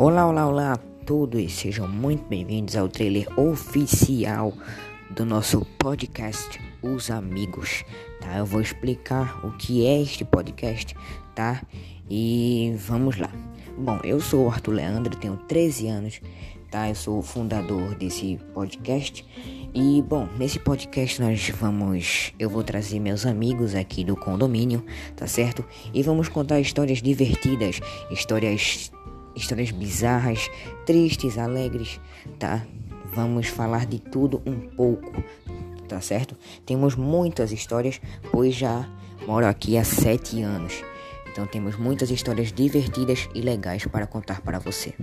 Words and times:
Olá, 0.00 0.28
olá, 0.28 0.46
olá 0.46 0.72
a 0.74 0.76
todos, 0.76 1.52
sejam 1.54 1.88
muito 1.88 2.22
bem-vindos 2.28 2.76
ao 2.76 2.88
trailer 2.88 3.26
oficial 3.36 4.52
do 5.10 5.24
nosso 5.26 5.66
podcast 5.76 6.60
Os 6.80 7.10
Amigos, 7.10 7.84
tá? 8.20 8.38
Eu 8.38 8.46
vou 8.46 8.60
explicar 8.60 9.44
o 9.44 9.50
que 9.56 9.84
é 9.84 10.00
este 10.00 10.24
podcast, 10.24 10.94
tá? 11.34 11.60
E 12.08 12.76
vamos 12.78 13.16
lá. 13.16 13.28
Bom, 13.76 13.98
eu 14.04 14.20
sou 14.20 14.46
o 14.46 14.48
Arthur 14.48 14.74
Leandro, 14.74 15.16
tenho 15.16 15.36
13 15.36 15.88
anos, 15.88 16.20
tá? 16.70 16.88
Eu 16.88 16.94
sou 16.94 17.18
o 17.18 17.22
fundador 17.22 17.96
desse 17.96 18.38
podcast. 18.54 19.26
E 19.74 20.00
bom, 20.02 20.28
nesse 20.38 20.60
podcast 20.60 21.20
nós 21.20 21.50
vamos, 21.50 22.32
eu 22.38 22.48
vou 22.48 22.62
trazer 22.62 23.00
meus 23.00 23.26
amigos 23.26 23.74
aqui 23.74 24.04
do 24.04 24.16
condomínio, 24.16 24.84
tá 25.16 25.26
certo? 25.26 25.64
E 25.92 26.04
vamos 26.04 26.28
contar 26.28 26.60
histórias 26.60 27.02
divertidas, 27.02 27.80
histórias 28.12 28.92
histórias 29.40 29.70
bizarras, 29.70 30.50
tristes, 30.84 31.38
alegres, 31.38 32.00
tá? 32.38 32.64
Vamos 33.14 33.48
falar 33.48 33.86
de 33.86 33.98
tudo 33.98 34.42
um 34.44 34.60
pouco, 34.60 35.22
tá 35.88 36.00
certo? 36.00 36.36
Temos 36.66 36.94
muitas 36.94 37.52
histórias, 37.52 38.00
pois 38.30 38.54
já 38.54 38.88
moro 39.26 39.46
aqui 39.46 39.76
há 39.76 39.84
sete 39.84 40.42
anos. 40.42 40.84
Então 41.30 41.46
temos 41.46 41.76
muitas 41.76 42.10
histórias 42.10 42.52
divertidas 42.52 43.28
e 43.34 43.40
legais 43.40 43.86
para 43.86 44.06
contar 44.06 44.40
para 44.40 44.58
você. 44.58 44.94